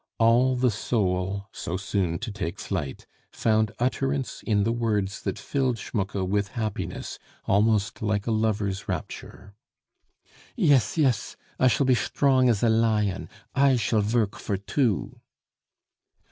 [0.17, 5.77] All the soul, so soon to take flight, found utterance in the words that filled
[5.77, 9.53] Schmucke with happiness almost like a lover's rapture.
[10.55, 11.35] "Yes, yes.
[11.59, 13.29] I shall be shtrong as a lion.
[13.53, 15.21] I shall vork for two!"